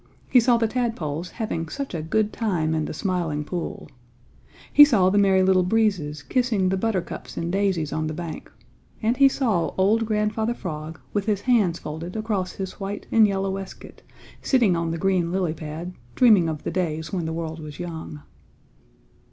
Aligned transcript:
He 0.27 0.39
saw 0.39 0.57
the 0.57 0.67
tadpoles 0.67 1.29
having 1.29 1.69
such 1.69 1.93
a 1.93 2.01
good 2.01 2.33
time 2.33 2.73
in 2.73 2.85
the 2.85 2.91
Smiling 2.91 3.43
Pool. 3.45 3.87
He 4.73 4.83
saw 4.83 5.11
the 5.11 5.19
Merry 5.19 5.43
Little 5.43 5.61
Breezes 5.61 6.23
kissing 6.23 6.69
the 6.69 6.75
buttercups 6.75 7.37
and 7.37 7.51
daisies 7.51 7.93
on 7.93 8.07
the 8.07 8.13
bank, 8.15 8.51
and 9.03 9.15
he 9.17 9.29
saw 9.29 9.75
old 9.77 10.07
Grandfather 10.07 10.55
Frog 10.55 10.99
with 11.13 11.27
his 11.27 11.41
hands 11.41 11.77
folded 11.77 12.15
across 12.15 12.53
his 12.53 12.79
white, 12.79 13.05
and 13.11 13.27
yellow 13.27 13.51
waistcoat 13.51 14.01
sitting 14.41 14.75
on 14.75 14.89
the 14.89 14.97
green 14.97 15.31
lily 15.31 15.53
pad, 15.53 15.93
dreaming 16.15 16.49
of 16.49 16.63
the 16.63 16.71
days 16.71 17.13
when 17.13 17.25
the 17.25 17.31
world 17.33 17.59
was 17.59 17.77
young. 17.79 18.21